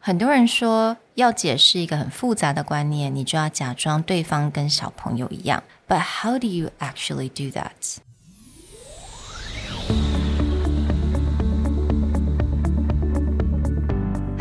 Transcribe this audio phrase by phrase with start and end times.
[0.00, 5.63] 很多人说，要解释一个很复杂的观念，你就要假装对方跟小朋友一样。
[5.87, 7.97] But how do you actually do that?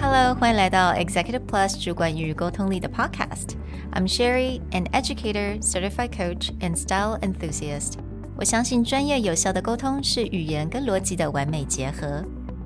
[0.00, 7.94] Hello，欢迎来到 Executive Plus 主管与沟通力的 Podcast。I'm Sherry, an educator, certified coach, and style enthusiast.
[8.37, 12.24] 我相信专业有效的沟通是语言跟逻辑的完美结合。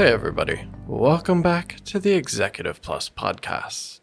[0.00, 0.62] Hey, everybody.
[0.86, 4.00] Welcome back to the Executive Plus podcast.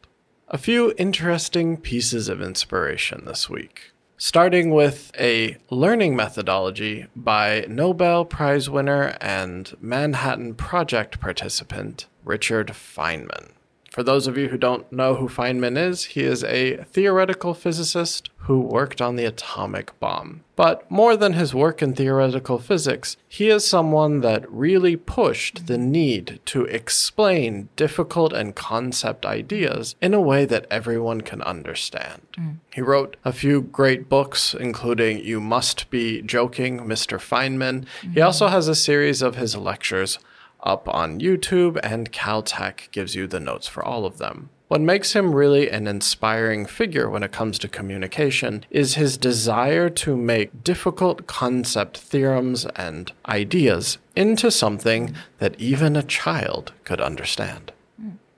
[0.47, 3.93] A few interesting pieces of inspiration this week.
[4.15, 13.53] Starting with a learning methodology by Nobel Prize winner and Manhattan Project participant Richard Feynman.
[13.97, 18.29] For those of you who don't know who Feynman is, he is a theoretical physicist
[18.41, 20.43] who worked on the atomic bomb.
[20.55, 25.79] But more than his work in theoretical physics, he is someone that really pushed the
[25.79, 32.21] need to explain difficult and concept ideas in a way that everyone can understand.
[32.37, 32.57] Mm.
[32.75, 37.17] He wrote a few great books, including You Must Be Joking, Mr.
[37.17, 37.85] Feynman.
[37.85, 38.11] Mm-hmm.
[38.11, 40.19] He also has a series of his lectures
[40.61, 44.49] up on YouTube, and Caltech gives you the notes for all of them.
[44.67, 49.89] What makes him really an inspiring figure when it comes to communication is his desire
[49.89, 57.71] to make difficult concept theorems and ideas into something that even a child could understand.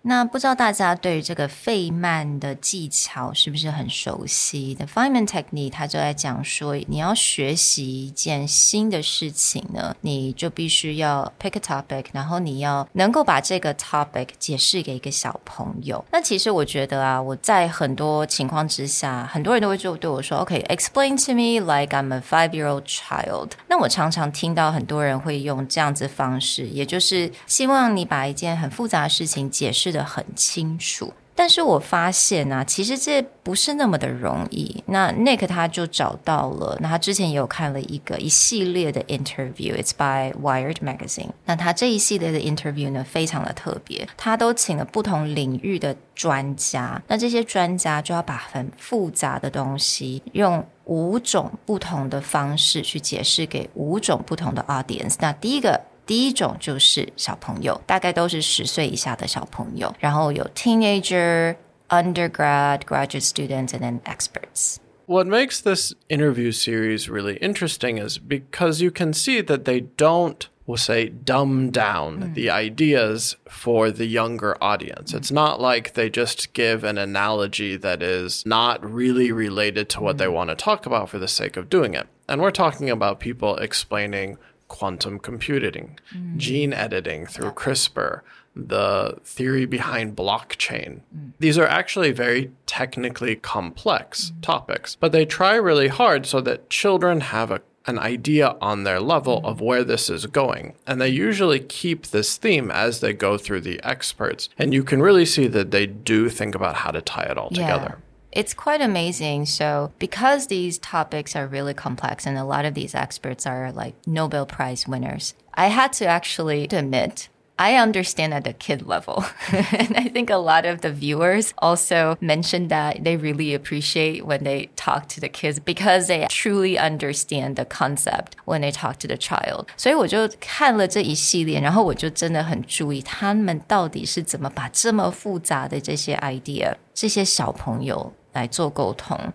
[0.01, 16.03] 那不知道大家对于这个费曼的技巧是不是很熟悉？The Feynman technique，他就在讲说，你要学习一件新的事情呢，你就必须要 pick a topic，然后你要能够把这个 topic 解释给一个小朋友。
[16.13, 23.49] 那其实我觉得啊，我在很多情况之下，很多人都会就对我说，OK，explain to me like I'm a five-year-old child。
[23.67, 29.88] 那我常常听到很多人会用这样子方式，也就是希望你把一件很复杂的事情解释。
[29.91, 34.83] 的很清楚，但是我发现呢、啊，其实这不是那么的容易。
[34.87, 41.29] 那 Nick 他就找到了，那他之前也有看了一个一系列的 interview，it's by Wired magazine。
[41.45, 47.01] 那他这一系列的 interview 呢，非常的特别，他都请了不同领域的专家。
[47.07, 55.15] 那这些专家就要把很复杂的东西用五种不同的方式去解释给五种不同的 audience。
[55.19, 55.79] 那第一个。
[56.08, 64.76] 第一种就是小朋友，大概都是十岁以下的小朋友，然后有 teenager、undergrad、graduate students and then experts.
[65.06, 70.48] What makes this interview series really interesting is because you can see that they don't
[70.66, 72.34] we'll say dumb down mm.
[72.34, 75.12] the ideas for the younger audience.
[75.12, 75.18] Mm.
[75.18, 80.16] It's not like they just give an analogy that is not really related to what
[80.16, 80.18] mm.
[80.20, 82.06] they want to talk about for the sake of doing it.
[82.26, 84.38] And we're talking about people explaining
[84.69, 86.37] quantum computing, mm.
[86.37, 87.53] gene editing through yeah.
[87.53, 88.21] CRISPR,
[88.55, 91.01] the theory behind blockchain.
[91.15, 91.33] Mm.
[91.39, 94.41] These are actually very technically complex mm.
[94.41, 98.99] topics, but they try really hard so that children have a an idea on their
[98.99, 100.75] level of where this is going.
[100.85, 104.47] And they usually keep this theme as they go through the experts.
[104.59, 107.49] And you can really see that they do think about how to tie it all
[107.51, 107.61] yeah.
[107.61, 107.97] together.
[108.32, 109.46] It's quite amazing.
[109.46, 113.94] So, because these topics are really complex and a lot of these experts are like
[114.06, 119.24] Nobel Prize winners, I had to actually admit I understand at the kid level.
[119.52, 124.42] and I think a lot of the viewers also mentioned that they really appreciate when
[124.42, 129.06] they talk to the kids because they truly understand the concept when they talk to
[129.06, 129.68] the child.
[129.76, 138.17] 所以我就看了这一系列，然后我就真的很注意他们到底是怎么把这么复杂的这些 idea，这些小朋友来做沟通.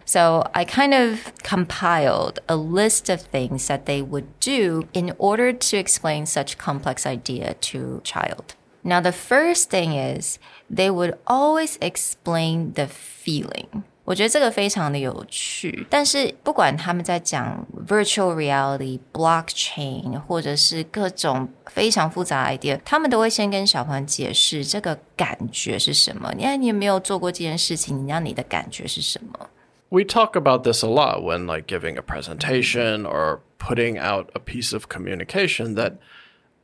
[0.04, 5.52] so I kind of compiled a list of things that they would do in order
[5.52, 8.54] to explain such complex idea to child.
[8.82, 10.38] Now the first thing is
[10.68, 13.84] they would always explain the feeling.
[14.05, 26.33] 我觉得这个非常的有趣，但是不管他们在讲 virtual reality、blockchain，或者是各种非常复杂的 idea，他们都会先跟小朋友解释这个感觉是什么。
[26.35, 28.03] 你看，你有没有做过这件事情？
[28.03, 29.47] 你让你的感觉是什么？
[29.89, 34.73] We talk about this a lot when like giving a presentation or putting out a piece
[34.73, 35.93] of communication that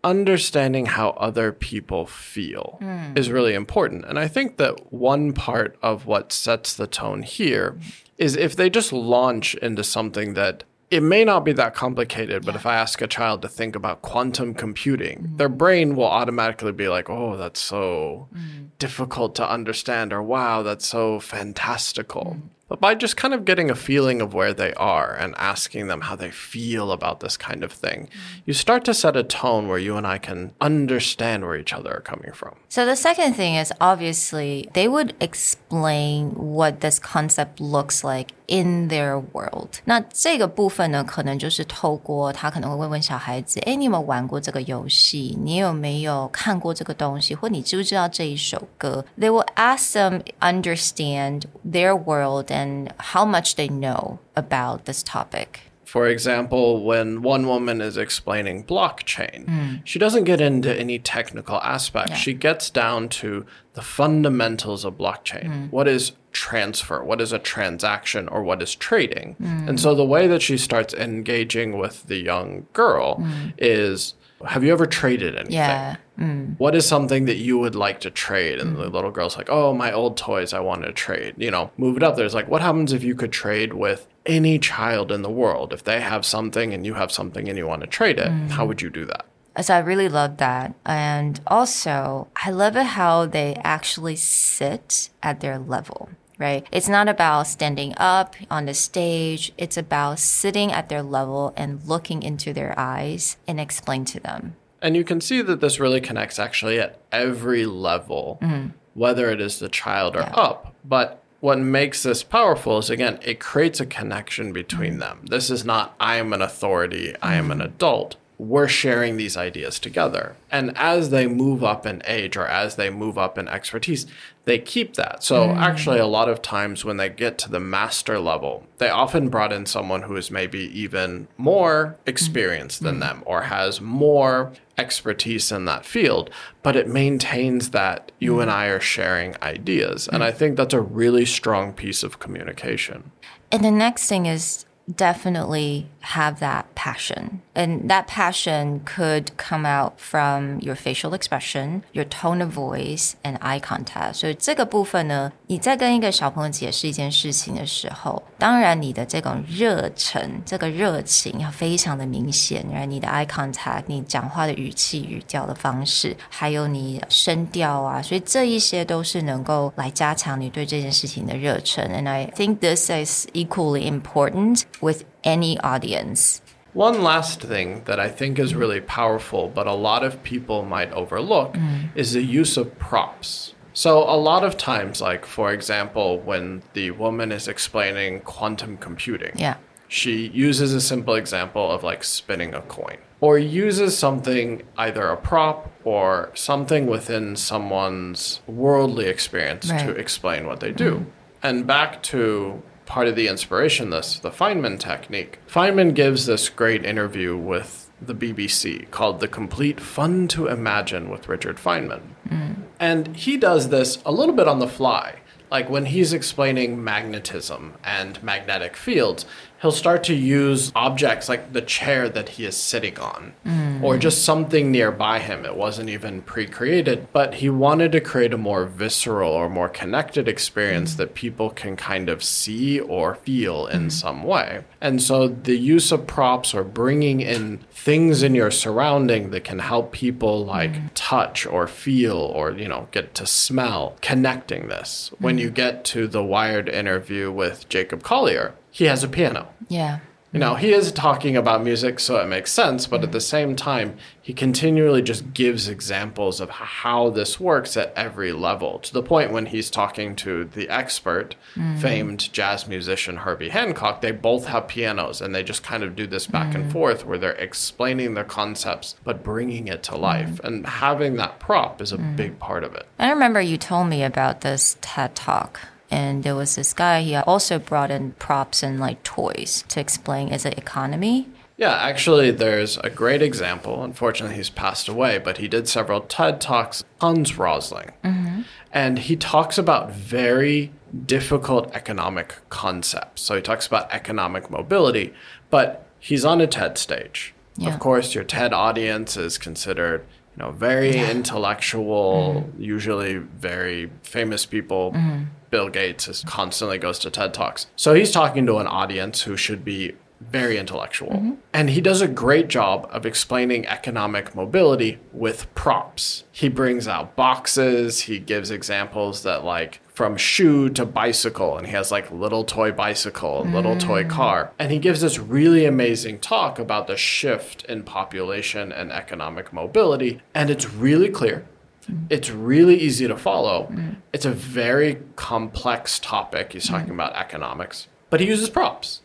[0.03, 3.17] understanding how other people feel hmm.
[3.17, 4.05] is really important.
[4.07, 7.79] And I think that one part of what sets the tone here
[8.17, 12.57] is if they just launch into something that it may not be that complicated, but
[12.57, 15.37] if I ask a child to think about quantum computing, hmm.
[15.37, 18.67] their brain will automatically be like, oh, that's so hmm.
[18.79, 22.39] difficult to understand, or wow, that's so fantastical.
[22.71, 26.03] But by just kind of getting a feeling of where they are and asking them
[26.03, 28.43] how they feel about this kind of thing, mm-hmm.
[28.47, 31.93] you start to set a tone where you and I can understand where each other
[31.93, 32.55] are coming from.
[32.69, 38.88] So the second thing is obviously they would explain what this concept looks like in
[38.90, 39.70] their world.
[39.86, 45.38] 那这个部分呢，可能就是透过他可能会问问小孩子：“哎，你有没有玩过这个游戏？
[45.42, 47.34] 你有没有看过这个东西？
[47.34, 55.48] 或你知不知道这一首歌？” They will ask them understand their world and how much they know about this topic.
[55.86, 62.18] For example, when one woman is explaining blockchain, she doesn't get into any technical aspects.
[62.18, 63.46] She gets down to
[63.76, 65.70] the fundamentals of blockchain.
[65.72, 67.03] What is transfer?
[67.03, 69.35] What is a transaction or what is trading?
[69.35, 69.69] Hmm.
[69.69, 73.51] And so the way that she starts engaging with the young girl hmm.
[73.59, 74.15] is
[74.47, 75.53] have you ever traded anything?
[75.53, 75.97] Yeah.
[76.17, 76.53] Hmm.
[76.57, 78.59] What is something that you would like to trade?
[78.59, 81.35] And the little girl's like, oh, my old toys I want to trade.
[81.37, 82.17] You know, move it up.
[82.17, 85.73] There's like, what happens if you could trade with any child in the world?
[85.73, 88.65] If they have something and you have something and you want to trade it, how
[88.65, 89.27] would you do that?
[89.57, 90.75] Uh, so I really love that.
[90.87, 96.11] And also, I love it how they actually sit at their level.
[96.41, 96.67] Right?
[96.73, 99.53] It's not about standing up on the stage.
[99.59, 104.57] It's about sitting at their level and looking into their eyes and explain to them.
[104.81, 108.69] And you can see that this really connects actually at every level, mm-hmm.
[108.95, 110.75] whether it is the child or up.
[110.83, 115.01] But what makes this powerful is again, it creates a connection between mm-hmm.
[115.01, 115.27] them.
[115.29, 117.67] This is not, I am an authority, I am an mm-hmm.
[117.67, 118.17] adult.
[118.41, 120.37] We're sharing these ideas together.
[120.51, 124.07] And as they move up in age or as they move up in expertise,
[124.45, 125.23] they keep that.
[125.23, 125.57] So, mm.
[125.57, 129.53] actually, a lot of times when they get to the master level, they often brought
[129.53, 133.01] in someone who is maybe even more experienced than mm.
[133.01, 136.31] them or has more expertise in that field,
[136.63, 138.43] but it maintains that you mm.
[138.43, 140.09] and I are sharing ideas.
[140.09, 143.13] And I think that's a really strong piece of communication.
[143.53, 147.42] And the next thing is definitely have that passion.
[147.56, 153.40] And that passion could come out from your facial expression, your tone of voice, and
[153.40, 154.14] eye contact.
[154.14, 171.84] 所以这个部分呢，你在跟一个小朋友解释一件事情的时候，当然你的这种热忱、这个热情要非常的明显，然后你的 eye contact，你讲话的语气、语调的方式，还有你声调啊，所以这一些都是能够来加强你对这件事情的热忱。
[171.90, 176.43] And I think this is equally important with any audience.
[176.73, 180.93] One last thing that I think is really powerful, but a lot of people might
[180.93, 181.89] overlook, mm.
[181.97, 183.55] is the use of props.
[183.73, 189.33] So, a lot of times, like for example, when the woman is explaining quantum computing,
[189.37, 189.57] Yeah.
[189.89, 195.17] she uses a simple example of like spinning a coin or uses something either a
[195.17, 200.93] prop or something within someone's worldly experience to explain what they do.
[200.93, 201.05] Mm-hmm.
[201.43, 205.39] And back to part of the inspiration this the Feynman technique.
[205.49, 211.29] Feynman gives this great interview with the BBC called The Complete Fun to Imagine with
[211.29, 212.01] Richard Feynman.
[212.29, 212.57] Mm.
[212.81, 215.21] And he does this a little bit on the fly.
[215.53, 219.25] Like when he's explaining magnetism and magnetic fields,
[219.61, 223.83] he'll start to use objects like the chair that he is sitting on mm.
[223.83, 225.45] or just something nearby him.
[225.45, 229.69] It wasn't even pre created, but he wanted to create a more visceral or more
[229.69, 233.89] connected experience that people can kind of see or feel in mm-hmm.
[233.91, 234.65] some way.
[234.81, 239.59] And so the use of props or bringing in things in your surrounding that can
[239.59, 240.91] help people like mm.
[240.95, 245.11] touch or feel or, you know, get to smell, connecting this.
[245.19, 245.41] When mm.
[245.41, 249.49] you get to the Wired interview with Jacob Collier, he has a piano.
[249.69, 250.01] Yeah.
[250.33, 253.57] You know, he is talking about music, so it makes sense, but at the same
[253.57, 259.03] time, he continually just gives examples of how this works at every level to the
[259.03, 261.81] point when he's talking to the expert, mm.
[261.81, 266.07] famed jazz musician Herbie Hancock, they both have pianos and they just kind of do
[266.07, 266.73] this back and mm.
[266.73, 270.01] forth where they're explaining the concepts but bringing it to mm.
[270.01, 270.39] life.
[270.45, 272.87] And having that prop is a big part of it.
[273.01, 275.61] I remember you told me about this TED talk.
[275.91, 280.29] And there was this guy, he also brought in props and like toys to explain
[280.29, 281.27] is it economy?
[281.57, 283.85] Yeah, actually, there's a great example.
[283.85, 286.85] Unfortunately, he's passed away, but he did several TED Talks.
[287.03, 287.93] Hans Rosling.
[288.03, 288.43] Mm-hmm.
[288.73, 290.73] And he talks about very
[291.05, 293.21] difficult economic concepts.
[293.21, 295.13] So he talks about economic mobility,
[295.51, 297.35] but he's on a TED stage.
[297.57, 297.75] Yeah.
[297.75, 300.07] Of course, your TED audience is considered,
[300.37, 302.63] you know, very intellectual, mm-hmm.
[302.63, 304.93] usually very famous people.
[304.93, 305.25] Mm-hmm.
[305.51, 307.67] Bill Gates is constantly goes to TED Talks.
[307.75, 311.11] So he's talking to an audience who should be very intellectual.
[311.11, 311.33] Mm-hmm.
[311.53, 316.25] And he does a great job of explaining economic mobility with props.
[316.31, 321.75] He brings out boxes, he gives examples that like from shoe to bicycle and he
[321.75, 324.09] has like little toy bicycle, and little toy mm.
[324.09, 324.51] car.
[324.59, 330.23] And he gives this really amazing talk about the shift in population and economic mobility
[330.35, 331.47] and it's really clear.
[331.87, 332.07] Mm.
[332.09, 333.69] It's really easy to follow.
[333.71, 333.97] Mm.
[334.15, 336.55] It's a very complex topic.
[336.55, 339.03] He's talking about economics, but he uses props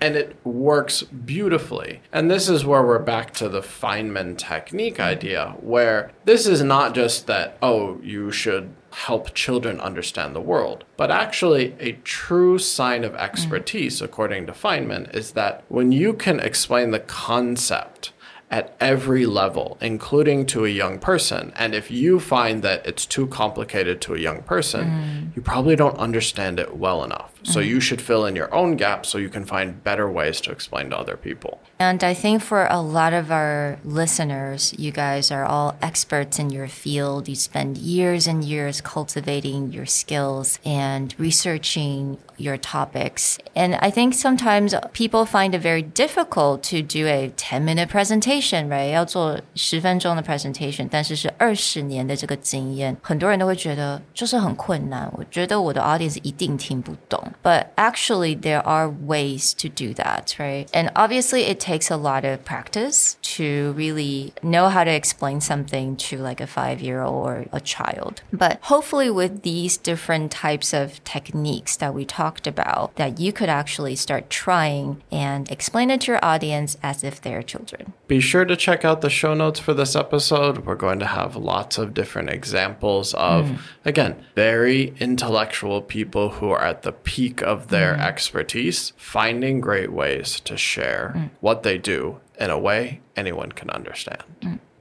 [0.00, 2.00] and it works beautifully.
[2.12, 6.96] And this is where we're back to the Feynman technique idea, where this is not
[6.96, 13.04] just that, oh, you should help children understand the world, but actually a true sign
[13.04, 18.12] of expertise, according to Feynman, is that when you can explain the concept
[18.52, 21.54] at every level, including to a young person.
[21.56, 24.90] And if you find that it's too complicated to a young person,
[25.32, 25.34] mm.
[25.36, 27.31] you probably don't understand it well enough.
[27.43, 30.51] So you should fill in your own gaps so you can find better ways to
[30.51, 31.59] explain to other people.
[31.79, 36.49] And I think for a lot of our listeners, you guys are all experts in
[36.49, 37.29] your field.
[37.29, 43.37] You spend years and years cultivating your skills and researching your topics.
[43.55, 48.67] And I think sometimes people find it very difficult to do a 10 minute presentation,
[48.69, 48.91] right?
[48.91, 55.09] 要做十分钟的 presentation，但是是二十年的这个经验，很多人都会觉得就是很困难。
[55.13, 57.23] 我觉得我的 audience 一定听不懂。
[57.42, 60.68] But actually, there are ways to do that, right?
[60.74, 65.96] And obviously, it takes a lot of practice to really know how to explain something
[65.96, 68.22] to like a five year old or a child.
[68.32, 73.48] But hopefully, with these different types of techniques that we talked about, that you could
[73.48, 77.92] actually start trying and explain it to your audience as if they're children.
[78.08, 80.66] Be sure to check out the show notes for this episode.
[80.66, 83.58] We're going to have lots of different examples of, mm.
[83.84, 90.39] again, very intellectual people who are at the peak of their expertise, finding great ways
[90.41, 94.23] to share what they do in a way anyone can understand.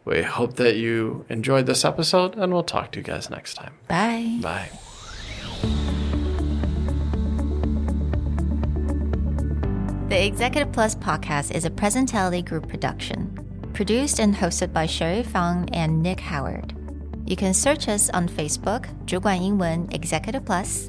[0.05, 3.75] We hope that you enjoyed this episode, and we'll talk to you guys next time.
[3.88, 4.38] Bye.
[4.41, 4.71] Bye.
[10.09, 13.37] The Executive Plus podcast is a Presentality Group production,
[13.73, 16.73] produced and hosted by Sherry Fang and Nick Howard.
[17.26, 20.88] You can search us on Facebook, 主管英文 Executive Plus.